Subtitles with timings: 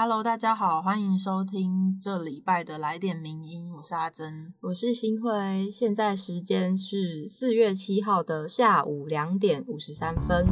[0.00, 10.46] Hello，大家好，欢迎收听这礼拜的来点名音，我是阿珍，我是新辉，现在时间是四月七号的下午两点五十三分。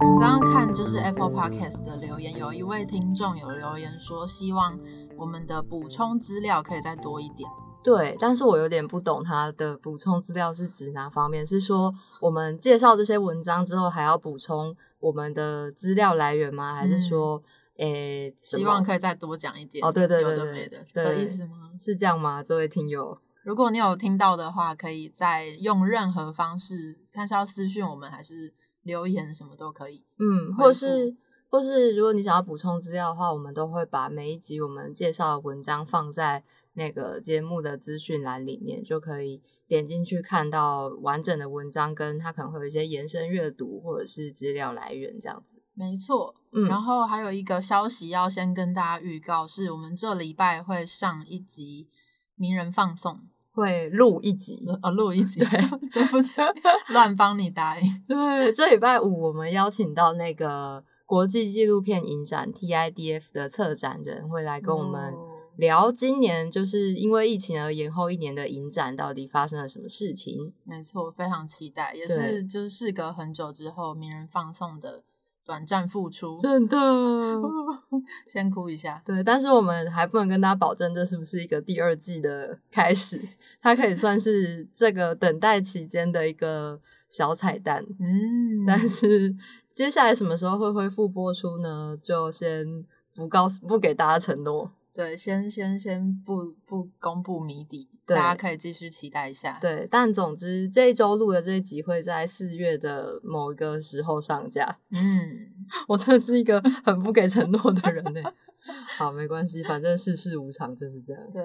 [0.00, 4.80] 我们刚刚看就是 Apple Podcast 的留言，有一位听众有留言说，希望
[5.18, 7.46] 我们的补充资料可以再多一点。
[7.84, 11.46] 对，但是我有点不懂他的补充资料是指哪方面？
[11.46, 16.74] 是说我们介绍这些文章之后还要补充我们的资料来源吗？
[16.74, 17.42] 还是说，
[17.76, 19.84] 诶，希望可以再多讲一点？
[19.84, 21.70] 哦，对对对对对，的意思吗？
[21.78, 22.42] 是这样吗？
[22.42, 28.50] 这位听友，如果你有听到的话，可以再用任何方式，看是要私讯我们还是
[28.82, 30.02] 留言，什么都可以。
[30.18, 31.14] 嗯，或是
[31.50, 36.42] 或是如果你想要补充资料的话，我们都会把每一集我们介绍的文章放在。
[36.74, 45.62] 那个节目的资讯栏里面就可以点进去看到完整的文章，跟它可能会有一些延伸阅读或者是资料来源这样子。
[45.74, 51.88] 没错，嗯，然后还有一个消息要先跟大家预告，是我们这礼拜会上一集
[52.34, 53.20] 名人放送，
[53.52, 55.40] 会录一集啊，录一集。
[55.46, 56.40] 对，对不起，
[56.88, 58.04] 乱帮你答应。
[58.08, 65.14] 对，这礼拜五我们邀请到那个国际纪录片影展 TIDF 的策展人会来跟我们。
[65.56, 70.52] 聊今年就是因为疫情而延后一年的影展，到底发生了什么事情？
[70.64, 75.04] 没错，非常期待，也是就是事隔很久之后，名人放送的
[75.44, 76.76] 短暂复出，真的，
[78.26, 79.02] 先哭一下。
[79.04, 83.20] 对，但是我们还不能跟大家保证这是不是一个第二季的开始，
[83.60, 87.84] 它可以算是这个等待期间的一个小彩蛋。
[88.00, 89.36] 嗯，但是
[89.72, 91.96] 接下来什么时候会恢复播出呢？
[92.02, 94.72] 就先不告诉，不给大家承诺。
[94.94, 99.58] 对，先先先不不公布谜底，大家可以继续期待一下。
[99.60, 104.78] 对，但总之这一周录的这一集会在四月的某一个时候上架。
[104.92, 105.36] 嗯，
[105.88, 108.22] 我真的是一个很不给承诺的人呢。
[108.96, 111.22] 好，没关系，反正世事无常就是这样。
[111.32, 111.42] 对。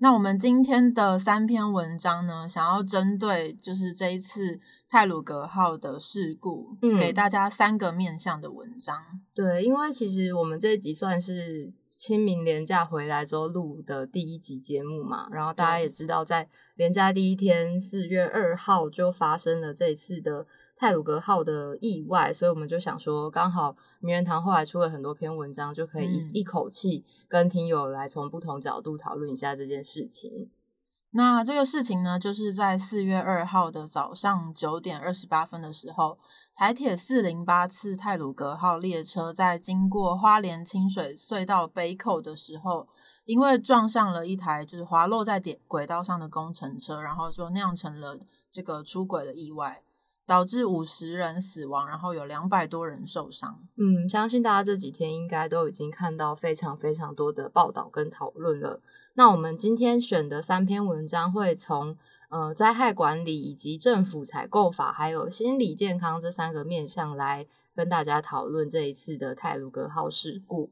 [0.00, 8.96] 那我们今天的三篇文章呢，想要针对就是这一次泰鲁格号的事故，给大家三个面向的文章。
[9.34, 20.46] 对，因为其实我们这一集算是清明连假回来之后录的第一集节目嘛，然后大家也知道，在连假第一天四月二号就发生了这一次的。
[20.80, 30.48] 泰鲁格号的意外，所以我们就想说，刚好名人堂后来出了很多篇文章，就可以一一口气跟听友来从不同角度讨论一下这件事情。
[31.10, 36.16] 那这个事情呢，就是在四月二号的早上九点二十八分的时候，
[36.58, 42.88] 台铁四零八次泰鲁格号列车在经过花莲清水隧道北口的时候，
[43.26, 48.18] 因为撞上了一台就是滑落在点轨道上的工程车，然后就酿成了
[48.50, 49.84] 这个出轨的意外。
[50.26, 53.60] 导致五十人死亡，然后有两百多人受伤。
[53.76, 58.78] 嗯，相信大家这几天应该都已经看到非常非常多的报道跟讨论了。
[59.14, 61.96] 那我们今天选的三篇文章会从
[62.28, 70.70] 呃灾害管理以及政府采购法，还有心理健康这三个面向来跟大家讨论这一次的泰鲁格号事故。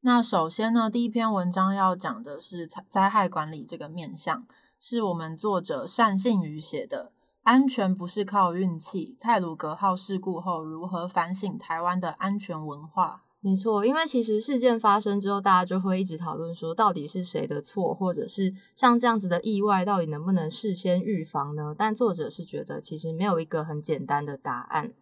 [0.00, 4.46] 那首先呢，第一篇文章要讲的是灾灾害管理这个面向，
[4.78, 7.12] 是我们作者单信宇写的。
[7.42, 9.16] 安全不是靠运气。
[9.20, 13.22] 泰鲁格号事故后，如何反省台湾的安全文化？
[13.40, 21.72] 没错，因为其实事件发生之后，大家就会一直讨论说，到底是谁的错，或者是像这样子的意外，到底能不能事先预防呢？
[21.76, 24.92] 但作者是觉得，其实没有一个很简单的答案。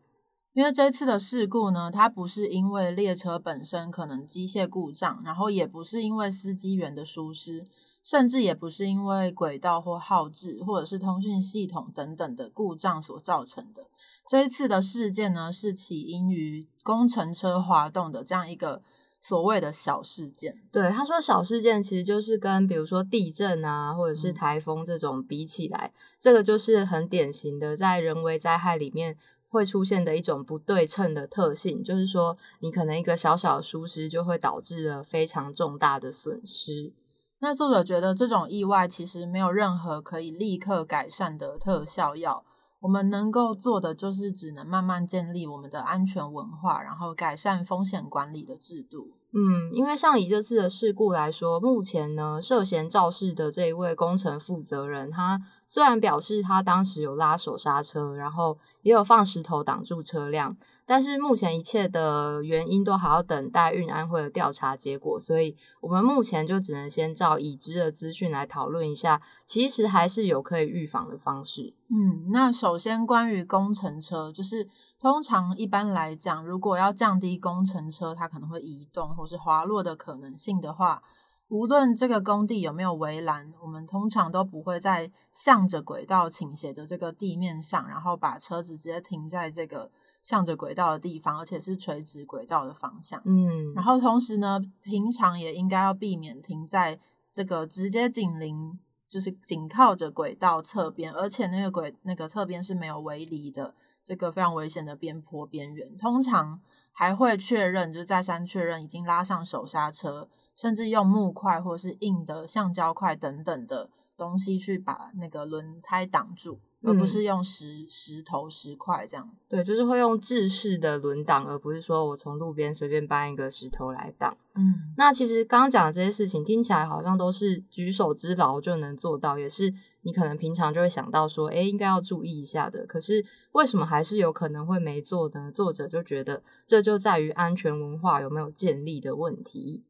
[0.55, 7.67] 因为这次的事故呢，它不是因为列车本身可能机械故障，然后也不是因为司机员的疏失。
[8.05, 13.87] 甚至也不是因为轨道或耗质，或者是通讯系统等等的故障所造成的。
[14.29, 18.83] 这一次的事件呢，是起因于工程车滑动的这样一个
[19.23, 20.55] 所谓的小事件。
[20.71, 29.17] 对，他说小事件其实就是跟比如说地震啊，或者是台风这种比起来，这个就是很典型的在人为灾害里面
[29.55, 36.93] 会出现的一种不对称的特性，就是说你可能一个小小的疏失就会导致了非常重大的损失。
[37.39, 42.45] 那作者觉得这种意外其实没有任何可以立刻改善的特效药，
[42.81, 49.13] 我们能够做的就是只能慢慢建立我们的安全文化，然后改善风险管理的制度。
[49.37, 60.57] 嗯，因为像以这次的事故来说，目前呢涉嫌肇事的这一位工程负责人，他虽然表示他当时有拉手刹车，然后也有放石头挡住车辆。
[60.87, 71.75] 但是目前一切的原因都还要等待运安会的调查结果，所以我们目前就只能先照已知的资讯来讨论一下，其实还是有可以预防的方式。
[71.89, 81.03] 嗯，那首先关于工程车，就是通常一般来讲，如果要降低工程车它可能会移动或是滑落的可能性的话，
[81.49, 89.91] 无论这个工地有没有围栏，我们通常都不会在向着轨道倾斜的这个地面上，然后把车子直接停在这个
[90.25, 93.23] 向着轨道的地方，而且是垂直轨道的方向。
[93.27, 96.99] 嗯，然后同时呢，平常也应该要避免停在
[97.33, 105.95] 这个直接紧邻，就是紧靠着轨道侧边，而且那个轨那个侧边是没有围篱的，这个非常危险的边坡边缘。
[105.99, 106.61] 通常
[106.91, 119.31] 还会确认，就是再三确认已经拉上手刹车，甚至用木块或是硬的橡胶块等等的东西去把那个轮胎挡住，而不是用石石头石块这样。
[119.49, 124.37] 对，就是会用制式的轮挡，而不是说我从路边随便搬一个石头来挡。
[124.55, 129.73] 嗯，那其实刚刚讲的这些事情听起来好像都是举手之劳就能做到，也是
[130.03, 132.87] 你可能平常就会想到说，诶，应该要注意一下的。
[132.87, 135.51] 可是为什么还是有可能会没做呢？
[135.51, 139.85] 作者就觉得这就在于安全文化有没有建立的问题。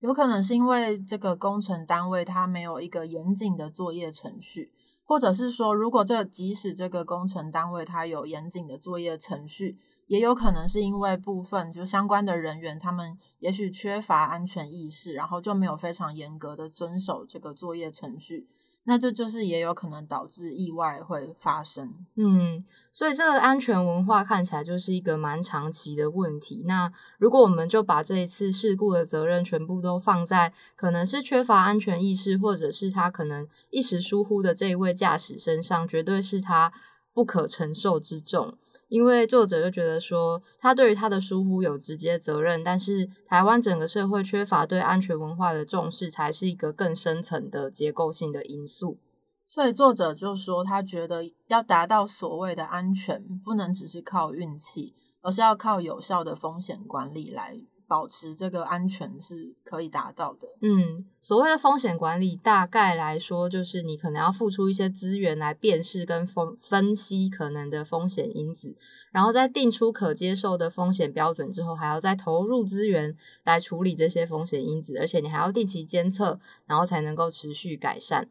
[0.00, 4.70] 有可能是因为这个工程单位它没有一个严谨的作业程序，
[5.04, 18.48] 或者是说，如果这即使这个工程单位它有严谨的作业程序，也有可能是因为部分就相关的人员他们也许缺乏安全意识，然后就没有非常严格的遵守这个作业程序。
[18.86, 21.94] 那这就是也有可能导致意外会发生。
[22.16, 26.64] 嗯，所以这个安全文化看起来就是一个蛮长期的问题。
[26.66, 36.72] 那如果我们就把这一次事故的责任全部都放在可能是缺乏安全意识，或者是他可能一时疏忽的这一位驾驶身上，绝对是他
[37.12, 38.58] 不可承受之重。
[38.94, 49.00] 因为作者就觉得说，他对于他的疏忽有直接责任，但是台湾整个社会缺乏对安全文化的重视，才是一个更深层的结构性的因素。
[49.48, 60.48] 所以作者就说，他觉得要达到所谓的安全，不能只是靠运气，而是要靠有效的风险管理来保持这个安全是可以达到的。
[60.60, 68.76] 嗯，所谓的风险管理，大概来说就是你可能要付出一些资源来辨识跟分分析可能的风险因子，
[69.12, 78.28] 然后在定出可接受的风险标准之后，还要再投入资源来处理这些风险因子，而且你还要定期监测，然后才能够持续改善。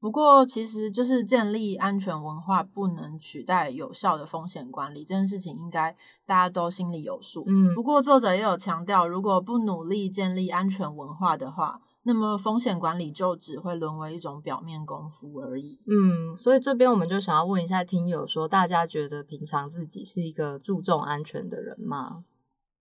[0.00, 5.94] 不过，其实就是建立安全文化不能取代有效的风险管理这件事情，应该
[6.24, 7.44] 大家都心里有数。
[7.46, 15.78] 嗯不过，作者也有强调，如果不努力建立安全文化的话，那么风险管理就只会沦为一种表面功夫而已。
[15.86, 22.24] 嗯，所以这边我们就想要问一下听友说，大家觉得平常自己是一个注重安全的人吗？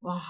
[0.02, 0.22] 哇，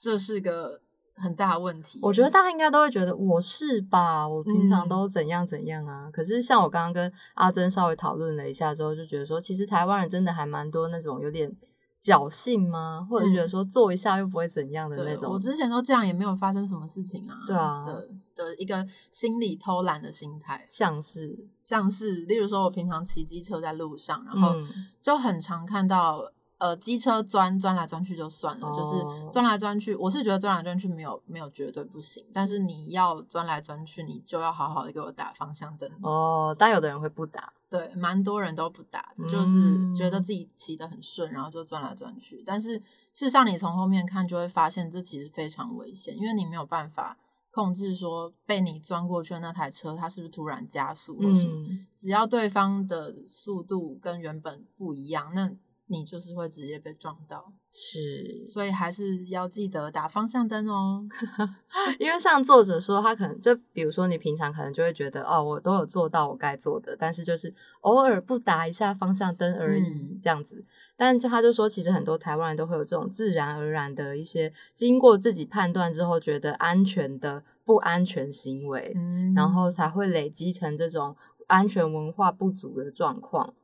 [0.00, 0.80] 这是个
[1.20, 1.98] 很大的问题。
[2.02, 6.08] 我觉得大家应该都会觉得我是吧，我平常嗯都怎样怎样啊。
[6.12, 11.54] 可是像我刚刚跟阿珍稍微讨论了一下之后，就觉得说，其实台湾人真的还蛮多那种有点
[12.00, 13.06] 侥幸吗？
[13.08, 15.32] 或者是觉得说做一下又不会怎样的那种。
[15.32, 17.36] 我之前都这样，也没有发生什么事情啊。
[17.46, 24.68] 对啊的的一个心理偷懒的心态，像是，像是例如说，我平常骑机车在路上，然后嗯，
[25.00, 26.32] 就很常看到。
[26.60, 35.90] 呃，机车钻钻来钻去就算了，哦就是钻来钻去，我是觉得钻来钻去没有没有绝对不行，但是你要钻来钻去，你就要好好的给我打方向灯。
[36.02, 42.42] 哦，但有的人会不打，对，蛮多人都不打的，就是觉得自己骑得很顺，然后就钻来钻去。
[42.44, 42.84] 但是事
[43.14, 47.16] 实上，你从后面看就会发现，这其实非常危险，因为你没有办法
[47.50, 51.52] 控制说被你钻过去的那台车，它是不是突然加速或什么。
[51.70, 55.50] 嗯，只要对方的速度跟原本不一样，那
[55.90, 57.52] 你就是会直接被撞到。
[57.68, 61.04] 是所以还是要记得打方向灯哦。
[61.98, 70.64] 因为像作者说，他可能就比如说你平常可能就会觉得哦，我都有做到我该做的，但是就是偶尔不打一下方向灯而已，这样子。
[70.96, 81.16] 但就他就说，其实很多台湾人都会有这种自然而然的一些经过自己判断之后觉得安全的不安全行为，嗯然后才会累积成这种
[81.46, 83.54] 安全文化不足的状况。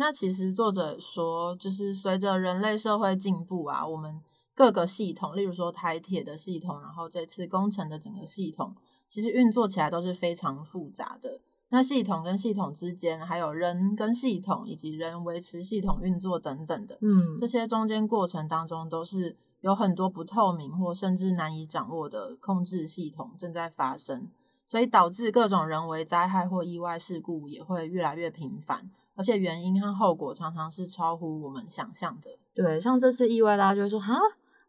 [0.00, 4.18] 那其实作者说，就是随着人类社会进步啊，我们
[4.54, 8.74] 各个系统，例如说台铁的系统，然后这次工程的整个系统，
[9.06, 11.42] 其实运作起来都是非常复杂的。
[11.68, 24.30] 那系统跟系统之间，还有人跟系统，以及人维持系统运作等等的，嗯这些中间过程当中，都是有很多不透明或甚至难以掌握的控制系统正在发生，
[24.64, 28.90] 所以导致各种人为灾害或意外事故也会越来越频繁，
[29.20, 32.30] 而且原因和后果常常是超乎我们想象的。
[32.54, 34.18] 对，像这次意外，大家就会说哈，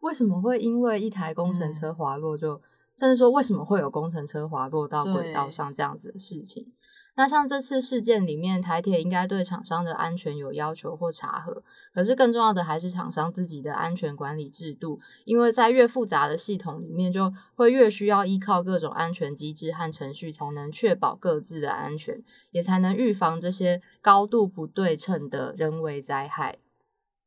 [0.02, 2.60] 为什么会因为一台工程车滑落就，
[2.94, 6.74] 甚至说为什么会有工程车滑落到轨道上这样子的事情？
[7.14, 11.62] 那像这次事件里面，台铁应该对厂商的安全有要求或查核，
[11.94, 26.60] 可是更重要的还是厂商自己的安全管理制度，因为在越复杂的系统里面，就会越需要依靠各种安全机制和程序，才能确保各自的安全，也才能预防这些高度不对称的人为灾害。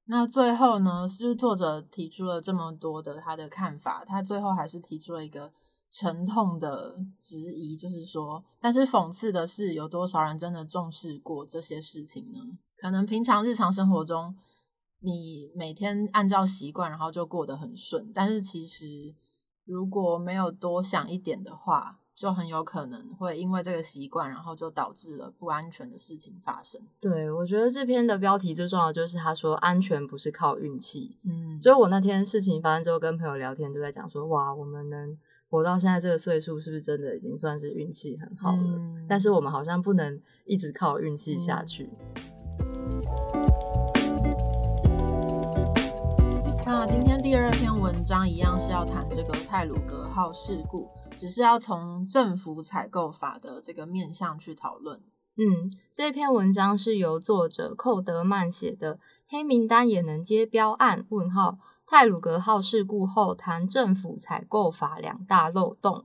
[0.07, 5.53] 那最后呢，是作者提出了这么多的他的看法，他最后还是提出了一个
[5.97, 12.41] 沉痛的质疑，就是说，但是讽刺的是，有多少人真的重视过这些事情呢？
[12.77, 14.35] 可能平常日常生活中，
[14.99, 19.15] 你每天按照习惯，然后就过得很顺，但是其实
[19.65, 22.01] 如果没有多想一点的话。
[22.17, 26.81] 就很有可能会因为这个习惯，然后就导致了不安全的事情发生。
[27.01, 31.19] 对，我觉得这篇的标题最重要就是他说安全不是靠运气。
[31.25, 39.07] 嗯，所以我那天事情发生之后，跟朋友聊天就在讲说，哇，我们能活到现在这个岁数，是不是真的已经算是运气很好了？
[39.09, 41.91] 但是我们好像不能一直靠运气下去。
[46.67, 50.89] 那今天第二篇文章一样是要谈这个泰鲁格号事故。
[51.17, 55.01] 只是要从政府采购法的这个面向去讨论。
[55.37, 58.95] 嗯，这篇文章是由作者寇德曼写的，
[59.27, 66.05] 《黑名单也能接标案》问号泰鲁格号事故后谈政府采购法两大漏洞。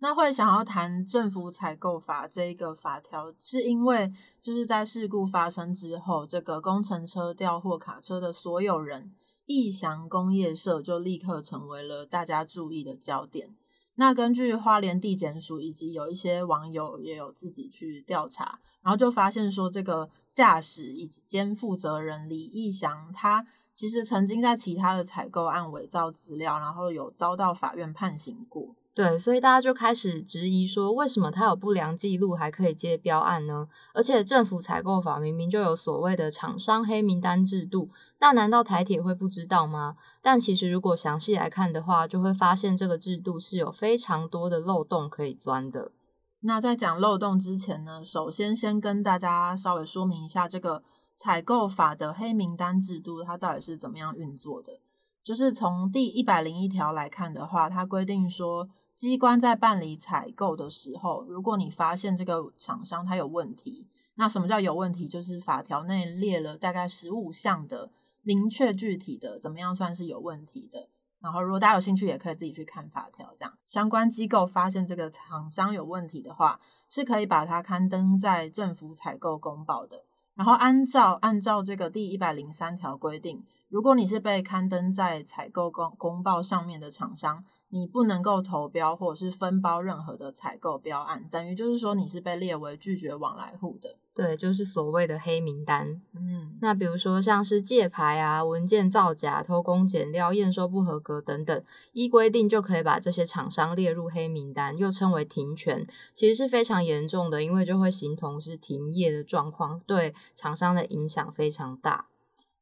[0.00, 9.14] 那会想要谈政府采购法这一个法条，是因为就是在事故发生之后，这个工程车调货卡车的所有人，
[9.46, 13.56] 义祥工业社就立刻成为了大家注意的焦点。
[14.00, 28.76] 那根据花莲地检署以及有一些网友也有自己去调查，然后就发现说，这个驾驶以及兼负责人李义祥，他其实曾经在其他的采购案伪造资料，然后有遭到法院判刑过。
[28.98, 33.68] 对，所以大家就开始质疑说，为什么他有不良记录还可以接标案呢？
[33.94, 37.88] 而且政府采购法明明就有所谓的厂商黑名单制度，
[38.18, 39.94] 那难道台铁会不知道吗？
[40.20, 45.92] 但其实如果详细来看的话，就会发现这个制度是有非常多的漏洞可以钻的。
[46.40, 50.82] 那在讲漏洞之前呢，首先先跟大家稍微说明一下这个
[51.16, 54.80] 采购法的黑名单制度，它到底是怎么样运作的。
[55.22, 58.68] 就是从第一百零一条来看的话，它规定说。
[58.98, 63.86] 机关在办理采购的时候，如果你发现这个厂商他有问题，
[64.16, 65.06] 那什么叫有问题？
[65.06, 70.88] 就是法条内列了大概十五项的明确具体的，怎么样算是有问题的。
[71.20, 73.32] 然后如果大家有兴趣，也可以自己去看法条。
[73.38, 80.02] 这样相关机构发现这个厂商有问题的话，是可以把它刊登在政府采购公报的。
[80.34, 83.44] 然后按照按照这个第一百零三条规定。
[83.68, 93.96] 如果你是被刊登在采购公公报上面的厂商，你不能够投标或者是分包任何的采购标案，等于就是说你是被列为拒绝往来户的。
[94.14, 96.02] 对，就是所谓的黑名单。
[96.12, 112.08] 嗯，那比如说像是借牌啊、文件造假、偷工减料、验收不合格等等，依规定就可以把这些厂商列入黑名单，又称为停权，其实是非常严重的，因为就会形同是停业的状况，对厂商的影响非常大。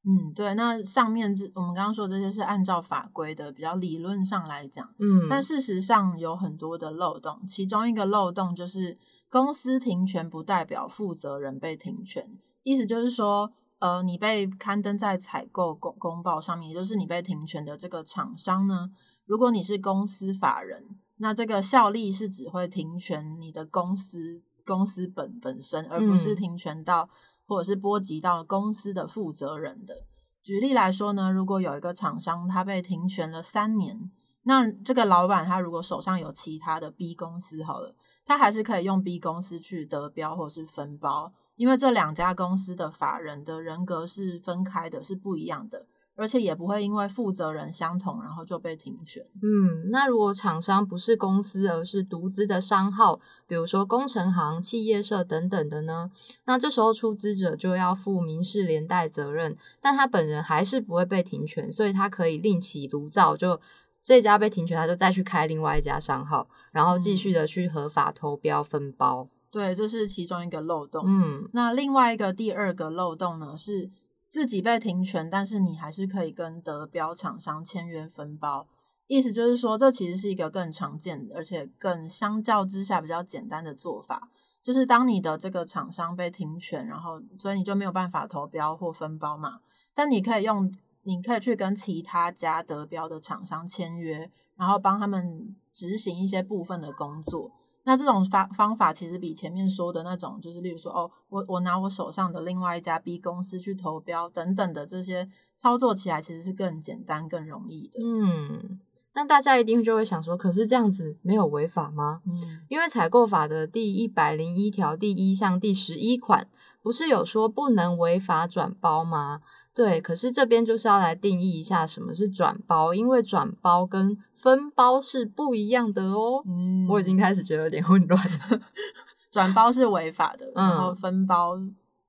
[0.08, 8.96] 嗯，对，那上面这我们刚刚说这些是按照法规的，比较理论上来讲，嗯，但事实上有很多的漏洞，其中一个漏洞就是
[9.28, 12.24] 公司停权不代表负责人被停权，
[12.62, 18.92] 意思就是说，呃，你被刊登在采购公公报上面，也就是你被停权的这个厂商呢，
[19.24, 20.84] 如果你是公司法人，
[21.16, 27.10] 那这个效力是只会停权你的公司公司本本身，而不是停权到。
[27.46, 30.04] 或者是波及到公司的负责人的。
[30.42, 34.10] 举例来说呢，如果有一个厂商他被停权了三年，
[34.42, 45.86] 那这个老板他如果手上有其他的 B 公司，好了，他还是可以用 B 公司去得标或是分包，因为这两家公司的法人的人格是分开的，是不一样的。
[46.16, 49.22] 而且也不会因为负责人相同，然后就被停权。
[49.42, 56.10] 嗯，那如果厂商不是公司，而是独资的商号，比如说工程行、企业社等等的呢？
[56.46, 63.60] 那这时候出资者就要负民事连带责任，但他本人还是不会被停权，所以他可以另起炉灶，就
[64.02, 69.28] 这家被停权，他就再去开另外一家商号，然后继续的去合法投标分包。
[69.50, 71.04] 对，这是其中一个漏洞。
[71.06, 73.90] 嗯，那另外一个第二个漏洞呢是。
[74.36, 78.66] 自己被停权，但是你还是可以跟得标厂商签约分包，
[79.06, 84.28] 意思就是说，这其实是一个更常见，而且更相较之下比较简单的做法，
[84.62, 89.60] 就是当你的这个厂商被停权，然后所以你就没有办法投标或分包嘛，
[89.94, 90.70] 但你可以用，
[91.04, 97.50] 你可以去跟其他家得标的厂商签约，然后帮他们执行一些部分的工作。
[97.88, 108.00] 那这种方方法其实比前面说的那种，就是例如说，哦，我我拿我手上的另外一家 B 公司去投标等等的这些操作起来，其实是更简单、更容易的。
[108.02, 108.80] 嗯，
[109.14, 112.22] 那大家一定就会想说，可是这样子没有违法吗？
[112.26, 116.48] 嗯因为采购法的第一百零一条第一项第十一款，
[116.82, 119.42] 不是有说不能违法转包吗？
[119.76, 126.42] 对，可是这边就是要来定义一下什么是转包，因为转包跟分包是不一样的哦。
[126.46, 128.60] 嗯我已经开始觉得有点混乱了。
[129.30, 131.58] 转包是违法的，嗯然后分包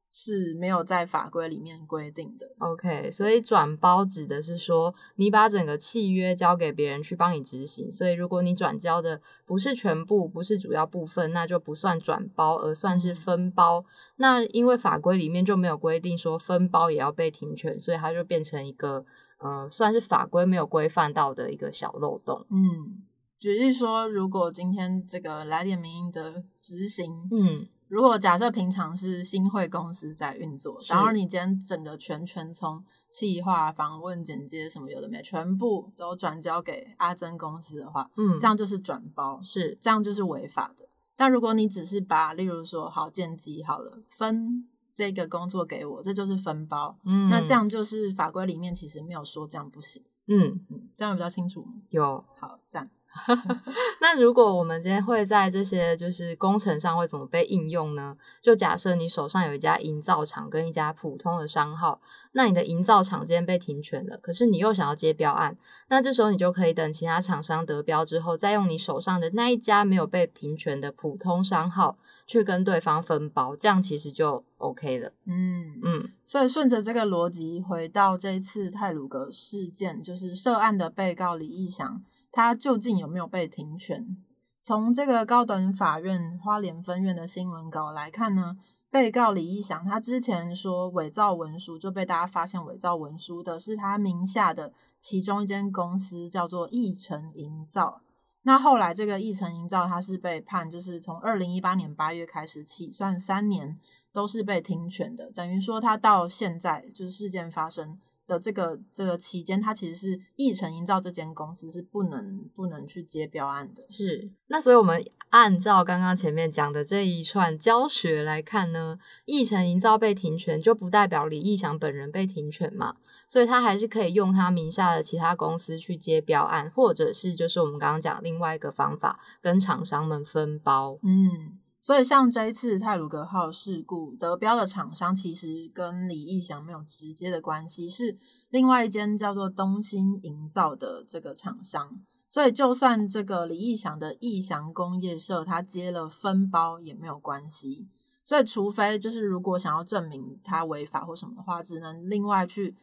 [0.10, 2.48] 是没有在法规里面规定的。
[2.60, 13.86] OK，所以转包指的是说，你把整个契约交给别人去帮你执行，所以如果你转交的不是全部，不是主要部分，那就不算转包，而算是分包。
[14.16, 19.06] 那因为法规里面就没有规定说分包也要被停权，所以它就变成一个
[19.40, 22.46] 呃，算是法规没有规范到的一个小漏洞。
[22.50, 23.04] 嗯，
[23.40, 40.88] 举例说，如果今天这个来点名义的执行，嗯如果假设平常是新会公司在运作，然后你今天整个全权从企划、访问、剪接什么有的没，全部都转交给阿珍公司的话，嗯，这样就是转包，是这样就是违法的。
[41.16, 51.74] 但如果你只是把，例如说好剪辑好了，分这个工作给我，这就是分包，嗯，那这样就是法规里面其实没有说这样不行，嗯嗯，这样比较清楚吗？
[51.90, 52.90] 有好，赞。
[54.02, 58.16] 那如果我们今天会在这些就是工程上会怎么被应用呢？
[58.42, 62.00] 就假设你手上有一家营造厂跟一家普通的商号，
[62.34, 65.58] 那你的营造厂今天被停权了，可是你又想要接标案，
[65.90, 71.98] 那这时候你就可以等其他厂商得标之后，再用你手上的那一家没有被停权的普通商号
[72.28, 75.14] 去跟对方分包，这样其实就 OK 了。
[75.26, 82.04] 嗯嗯所以顺着这个逻辑回到这一次泰鲁格事件，就是涉案的被告李义祥，
[82.38, 84.16] 他究竟有没有被停权？
[84.62, 88.56] 从这个高等法院花莲分院的新闻稿来看呢，
[88.92, 98.02] 被告李义祥他之前说伪造文书，就被大家发现伪造文书的是他名下的其中一间公司，叫做义成营造。
[98.44, 103.80] 那后来这个义成营造，他是被判就是从二零一八年八月开始起算三年，
[104.14, 113.84] 都是被停权的，等于说他到现在就是事件发生的这个这个期间，他其实是义成营造这间公司是不能不能去接标案的。
[113.90, 122.96] 是，那所以我们按照刚刚前面讲的这一串教学来看呢，义成营造被停权，就不代表李义祥本人被停权嘛，
[123.28, 131.00] 所以他还是可以用他名下的其他公司去接标案，或者是就是我们刚刚讲另外一个方法，跟厂商们分包。
[131.04, 138.18] 嗯，所以像这一次泰鲁格号事故得标的厂商，其实跟李义祥没有直接的关系，是
[138.50, 141.98] 另外一间叫做东兴营造的这个厂商。
[142.28, 147.88] 所以，就算这个李义祥的义祥工业社，他接了分包也没有关系。
[148.22, 152.76] 所以，除非就是如果想要证明他违法或什么的话，只能另外去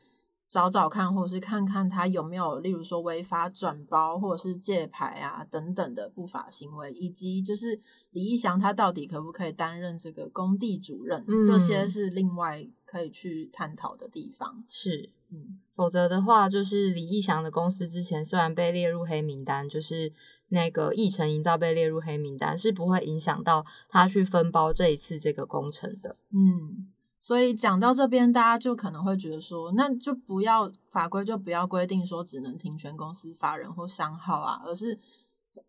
[0.54, 7.80] 找找看，或者是看看他有没有，例如说违法转包或者是借牌啊等等的不法行为，以及就是
[8.12, 14.62] 李义祥他到底可不可以担任这个工地主任，嗯这些是另外可以去探讨的地方。
[14.68, 20.12] 是，嗯否则的话，就是李义祥的公司之前虽然被列入黑名单，就是
[20.50, 26.14] 那个义成营造被列入黑名单，是不会影响到他去分包这一次这个工程的。
[26.30, 26.93] 嗯，
[27.26, 34.98] 所以讲到这边，大家就可能会觉得说，那就不要法规就不要规定说只能停权公司法人或商号啊，而是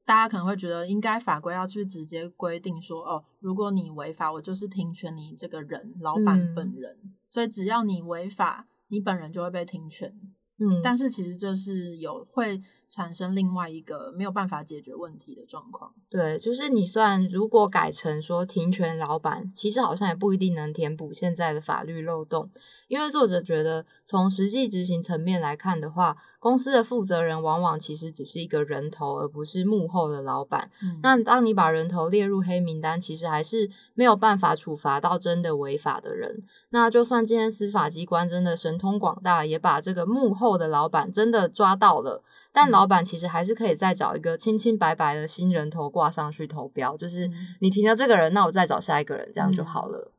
[0.03, 6.53] 大家可能会觉得应该法规要去直接规定说，哦，如果你违法，我就是停权你这个人老板嗯。
[6.53, 6.97] 本人，
[7.29, 10.13] 所以只要你违法，你本人就会被停权。
[10.57, 15.93] 嗯，但是其实这是有会产生另外一个没有办法解决问题的状况。
[16.09, 22.49] 对，就是你虽然如果改成说停权老板，其实好像也不一定能填补现在的法律漏洞，
[22.87, 30.69] 因为作者觉得从实际执行层面来看的话，公司的负责人往往其实只是一个人头，而不是幕后的老板。
[30.81, 36.43] 嗯那当你把人头列入黑名单，其实还是没有办法处罚到真的违法的人。
[36.69, 42.23] 那就算今天司法机关真的神通广大，也把这个幕后的老板真的抓到了，
[42.55, 50.13] 但嗯老板其实还是可以再找一个清清白白的新人头挂上去投标，就是嗯你停了这个人，那我再找下一个人，这样就好了。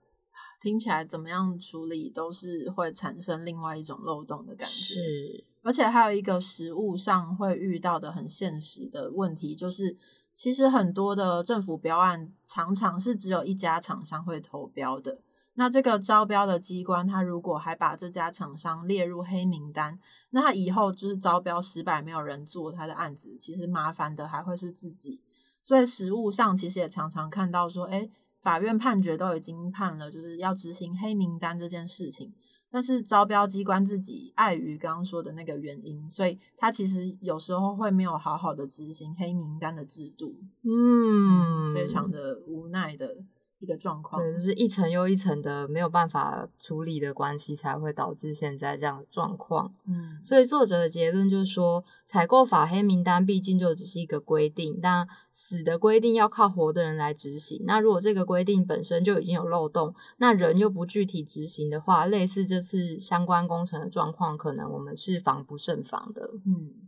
[0.60, 4.74] 听起来怎么样处理都是会产生另外一种漏洞的感觉。
[4.74, 9.96] 是，而且还有一个实物上会遇到的很现实的问题，就是
[10.34, 15.18] 其实很多的政府标案常常是只有一家厂商会投标的。
[15.58, 19.98] 那这个招标的机关，他如果还把这家厂商列入黑名单，
[20.30, 25.22] 那他以后就是招标失败，没有人做他的案子，其实麻烦的还会是自己。
[25.62, 28.08] 所以实务上其实也常常看到说，哎，
[28.40, 32.32] 法院判决都已经判了，就是要执行黑名单这件事情。
[32.70, 43.16] 但是招标机关自己碍于刚刚说的那个原因，所以他其实有时候会没有好好的执行黑名单的制度，嗯，非常的无奈的。
[43.58, 49.74] 一个状况，对，就是一层又一层的没有办法处理的关系，才会导致现在这样的状况。
[49.86, 57.62] 嗯，所以作者的结论就是说，采购法黑名单毕竟就只是一个规定，但死的规定要靠活的人来执行。
[57.64, 66.30] 那如果这个规定本身就已经有漏洞，那人又不具体执行的话，类似这次相关工程的状况，可能我们是防不胜防的。
[66.44, 66.85] 嗯，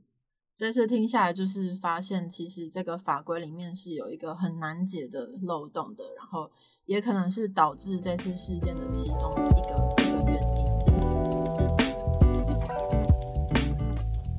[0.59, 6.51] 这次听下来，就是发现其实这个法规里面是有一个很难解的漏洞的，然后。
[6.87, 9.69] 也可能是导致这次事件的其中一个
[10.03, 10.65] 一个原因。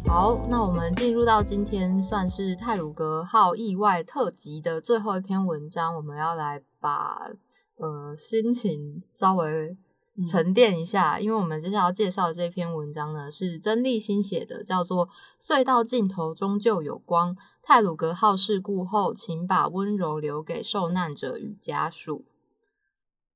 [0.07, 7.31] 好，那我们进入到今天算是泰鲁格号意外特辑的最后一篇文章，我们要来把
[7.77, 9.77] 呃心情稍微
[10.25, 15.07] 沉淀一下，因为我们接下来要介绍的这篇文章呢是曾立新写的，叫做
[15.41, 17.35] 《隧道尽头终究有光》。
[17.61, 22.25] 泰鲁格号事故后，请把温柔留给受难者与家属。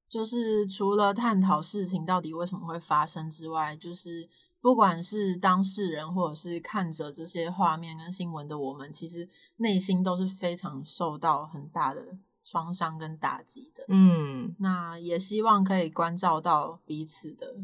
[0.10, 4.30] 就是除了探讨事情到底为什么会发生之外，就是
[4.62, 13.86] 不管是当事人或者是看着这些画面跟新闻的我们，其实内心都是非常受到很大的创伤跟打击的。
[13.88, 17.56] 嗯，那也希望可以关照到彼此的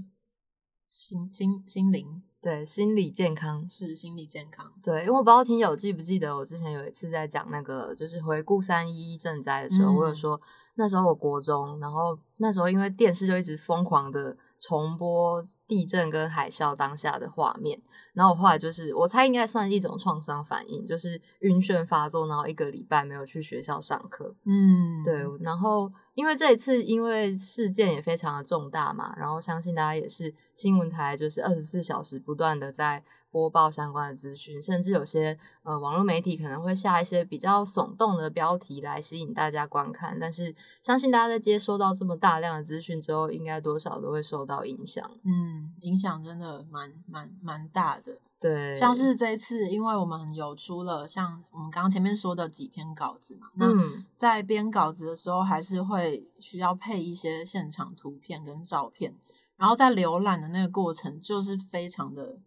[0.88, 2.24] 心心心灵。
[2.42, 4.72] 对，心理健康是心理健康。
[4.82, 10.40] 对，因为我不知道听友记不记得，我之前有一次在讲那个，就是回顾三一一赈灾的时候，我有说
[10.80, 17.78] 那时候我国中，然后那时候因为电视就一直疯狂的重播地震跟海啸当下的画面，
[18.14, 24.34] 然后我后来就是我猜应该算一种创伤反应，就是晕眩发作，然后一个礼拜没有去学校上课。
[24.46, 32.18] 嗯，对，然后因为这一次因为事件也非常的重大嘛，然后相信大家也是新闻台就是二十四小时。
[32.30, 45.10] 不断的在播报相关的资讯，甚至有些呃网络媒体可能会下一些比较耸动的标题来吸引大家观看，但是相信大家在接收到这么大量的资讯之后，应该多少都会受到影响。
[45.24, 48.18] 嗯，影响真的蛮蛮蛮大的。
[48.42, 53.68] 对，像是这一次，因为我们有出了像我们刚刚前面说的几篇稿子嘛，那
[54.16, 59.14] 在编稿子的时候，还是会需要配一些现场图片跟照片。
[59.58, 62.40] 然后在浏览的那个过程，就是非常的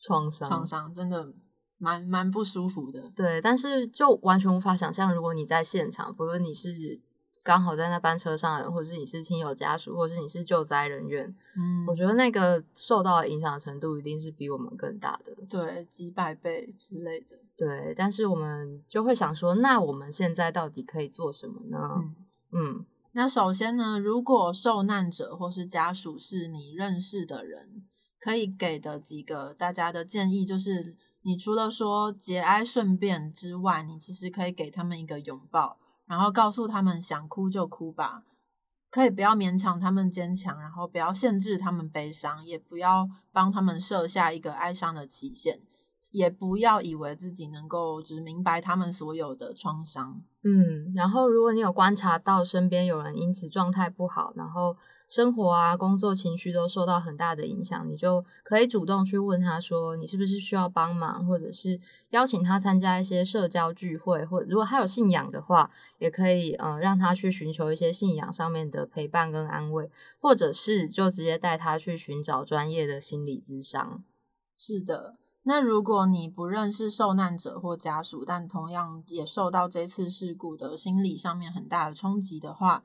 [0.00, 1.34] 创伤，创伤真的
[1.76, 3.12] 蛮蛮不舒服的。
[3.14, 7.00] 对，但是就完全无法想象，如果你在现场，不论你是
[7.42, 17.38] 刚好在那班车上的人，或者是你是亲友家属，或者是你是救灾人员，嗯，我觉得那个受到的影响程度一定是比我们更大的，对，几百倍之类的。
[17.56, 22.02] 对，但是我们就会想说，那我们现在到底可以做什么呢？
[22.52, 22.86] 嗯。
[23.12, 27.82] 那首先呢，如果受难者或是家属是你认识的人，
[28.20, 38.24] 可以给的几个大家的建议就是，你除了说节哀顺变之外，你其实可以给他们一个拥抱，然后告诉他们想哭就哭吧，
[38.90, 45.60] 可以不要勉强他们坚强，然后不要限制他们悲伤，也不要帮他们设下一个哀伤的期限。
[46.12, 54.74] 也不要以为自己能够只是明白他们所有的创伤，嗯，然后如果你有观察到身边有人因此状态不好，然后
[55.08, 61.78] 生活啊、工作、情绪都受到很大的影响，你就可以主动去问他说，你是不是需要帮忙，或者是
[62.10, 74.02] 邀请他参加一些社交聚会，或者如果他有信仰的话，也可以呃让他去寻求一些信仰上面的陪伴跟安慰，或者是就直接带他去寻找专业的心理咨商。
[74.56, 75.19] 是的。
[75.42, 82.84] 那如果你不认识受难者或家属，但同样也受到这次事故的心理上面很大的冲击的话，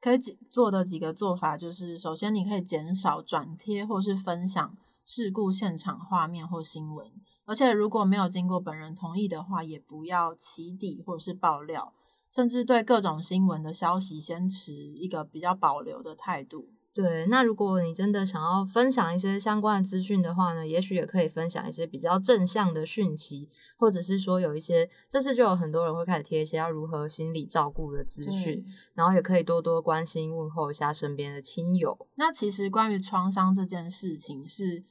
[0.00, 7.08] 可以做的几个做法就是：首先，你可以减少转贴或是分享事故现场画面或新闻；
[7.44, 11.92] 而且，如果没有经过本人同意的话，也不要起底或是爆料，
[12.30, 16.68] 甚至对各种新闻的消息先持一个比较保留的态度。
[16.96, 31.94] 对，那如果你真的想要分享一些相关的资讯的话呢，也许也可以分享一些比较正向的讯息，或者是说有一些这次就有很多人会开始贴一些要如何心理照顾的资讯，然后也可以多多关心问候一下身边的亲友。
[32.14, 34.82] 那其实关于创伤这件事情是，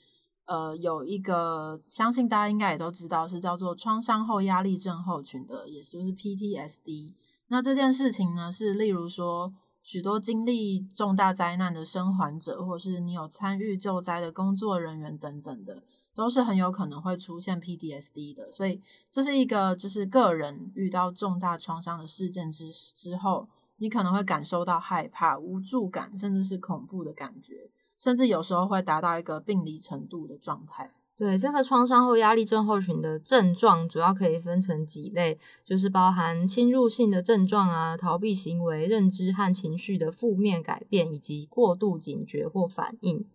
[0.46, 7.16] 呃，有一个相信大家应该也都知道是叫做创伤后压力症候群的，也就是 PTSD。
[7.48, 9.52] 那这件事情呢，是例如说。
[9.86, 15.84] 许多经历重大灾难的生还者，或是你有参与救灾的工作人员等等的，
[16.16, 18.52] 都是很有可能会出现 PTSD 的。
[18.52, 27.70] 所以这是一个就是个人遇到重大创伤的事件之之后，你可能会感受到害怕、无助感，甚至是恐怖的感觉，
[28.00, 30.96] 甚至有时候会达到一个病理程度的状态。
[31.18, 43.26] 对这个创伤后压力症候群的症状，主要可以分成几类，就是包含侵入性的症状啊、逃避行为、认知和情绪的负面改变，以及过度警觉或反应。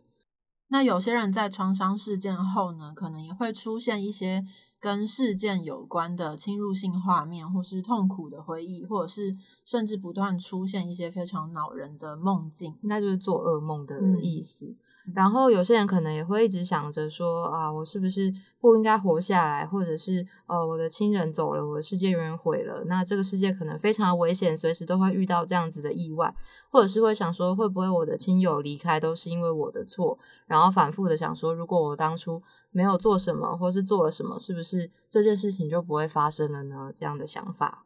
[0.68, 4.44] 那有些人在创伤事件后呢，可能也会出现一些
[4.78, 14.76] 跟事件有关的侵入性画面，或是痛苦的回忆，或者是甚至不断出现一些非常恼人的梦境，那就是做噩梦的意思。
[15.14, 22.84] 然后有些人可能也会一直想着说啊，我是不是不应该活下来，或者是呃，我的亲人走了，我的世界永远毁了。
[22.86, 26.34] 那这个世界可能非常危险，随时都会遇到这样子的意外，
[26.70, 30.16] 或者是会想说，会不会我的亲友离开都是因为我的错？
[30.46, 36.92] 然后反复的想说，如果我当初没有做什么，或是做了什么，是不是这件事情就不会发生了呢？
[36.94, 37.84] 这样的想法，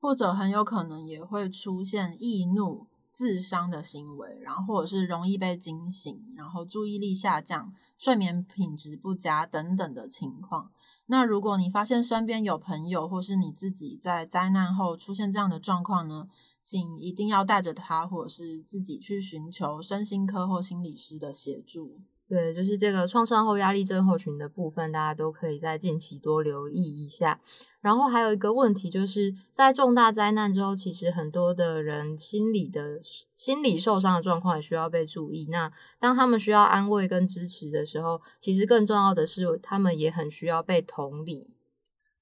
[0.00, 2.89] 或者很有可能也会出现易怒。
[3.10, 10.70] 自伤的行为，然后或者是容易被惊醒，然后注意力下降、睡眠品质不佳等等的情况。
[11.06, 16.28] 那如果你发现身边有朋友或是你自己在灾难后出现这样的状况呢，
[16.62, 21.98] 请一定要带着他或者是自己去寻求身心科或心理师的协助。
[22.30, 27.40] 对，就是这个创伤后压力症候群的部分，大家都可以在近期多留意一下。
[27.80, 33.00] 然后还有一个问题，就是在重大灾难之后，其实很多的人心理的
[33.36, 35.48] 心理受伤的状况也需要被注意。
[35.50, 41.56] 那当他们需要安慰跟支持的时候，其实更重要的是，他们也很需要被同理。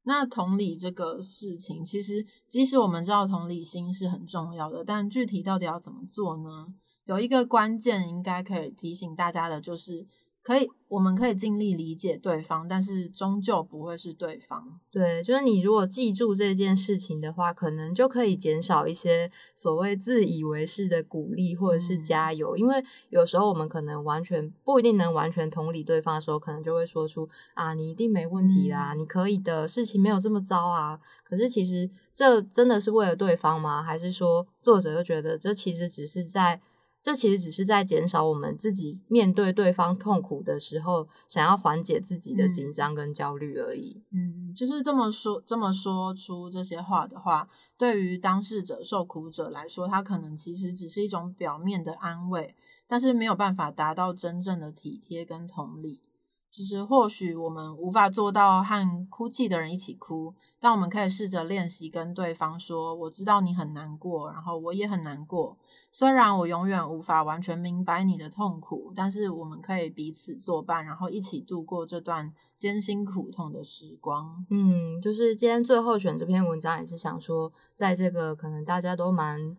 [0.05, 6.69] 那同理这个事情，其实即使我们知道同理心是很重要的，但具体到底要怎么做呢？
[7.09, 10.07] 有一个关键应该可以提醒大家的，就是
[10.43, 14.79] 可以，我们可以尽力理解对方，但是终究不会是对方。
[14.91, 22.59] 对，就是你如果记住这件事情的话，可能就可以减少一些所谓自以为是的鼓励或者是加油。
[22.59, 31.01] 因为有时候我们可能完全不一定能完全同理对方的时候，可能就会说出啊，你一定没问题啦，你可以的，事情没有这么糟啊。
[31.25, 33.83] 可是其实这真的是为了对方吗？
[33.83, 36.61] 还是说作者又觉得这其实只是在。
[37.01, 44.03] 这其实只是在减少我们自己面对对方痛苦的时候，想要缓解自己的紧张跟焦虑而已。
[44.11, 52.57] 嗯，就是这么说，这么说出这些话的话，对于当事者、受苦者来说，他可能其实只是一种表面的安慰，
[52.87, 56.03] 但是没有办法达到真正的体贴跟同理。
[56.51, 65.57] 就是或许我们无法做到和哭泣的人一起哭，但我们可以试着练习跟对方说：“我知道你很难过，然后我也很难过。
[65.91, 79.57] 虽然我永远无法完全明白你的痛苦，但是我们可以彼此作伴，然后一起度过这段艰辛苦痛的时光。”嗯，就是今天最后选这篇文章，也是想说，在这个可能大家都蛮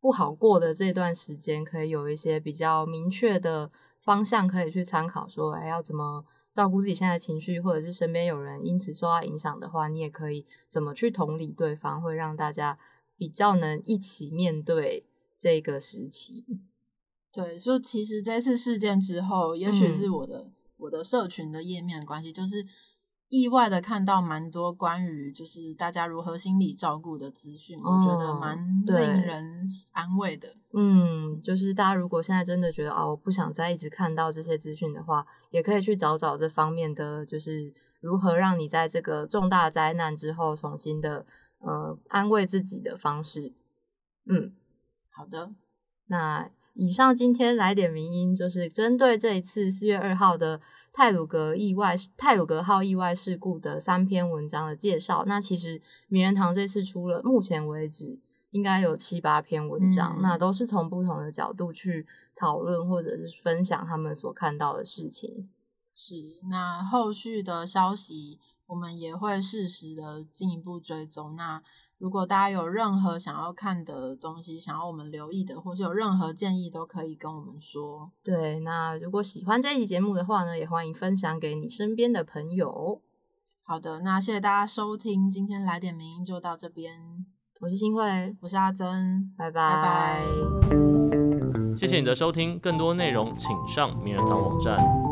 [0.00, 3.70] 不好过的这段时间，可以有一些比较明确的。
[4.02, 12.76] 方向可以去参考，说哎，要怎么照顾自己现在情绪，或者是身边有人因此受到影响的话，你也可以怎么去同理对方，会让大家
[13.16, 15.06] 比较能一起面对
[15.42, 16.44] 这个时期。
[17.32, 22.64] 对，所以其实这次事件之后，也许是我的我的社群的页面关系，就是。
[23.34, 30.54] 意外的看到蛮多关于就是大家如何心理照顾的资讯，我觉得蛮令人安慰的。
[30.74, 41.24] 嗯，就是大家如果现在真的觉得啊，我不想再一直看到这些资讯的话，也可以去找找这方面的，就是如何让你在这个重大灾难之后重新的
[41.60, 43.54] 呃安慰自己的方式。
[44.26, 44.52] 嗯，
[45.12, 45.52] 好的，
[46.06, 46.50] 那。
[46.74, 50.58] 以上今天来点名音，就是针对这一次四月二号的
[50.90, 55.22] 泰鲁格意外泰鲁格号意外事故的三篇文章的介绍。
[55.26, 58.22] 那其实名人堂这次出了，目前为止
[58.52, 65.50] 应该有七八篇文章，那都是从不同的角度去讨论或者是分享他们所看到的事情。
[65.94, 71.36] 是，那后续的消息我们也会适时的进一步追踪。
[71.36, 71.62] 那
[72.02, 78.10] 如果大家有任何想要看的东西，想要我们留意的，或是有任何建议，都可以跟我们说。
[78.24, 83.00] 对，那如果喜欢这一期节目的话呢，也欢迎分享给你身边的朋友。
[83.64, 87.24] 好的，那谢谢大家收听，今天来点名就到这边。
[87.60, 90.24] 我是新慧，我是阿珍，拜拜拜拜。
[91.72, 95.11] 谢谢你的收听，更多内容请上名人堂网站。